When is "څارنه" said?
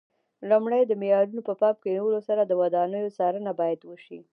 3.17-3.51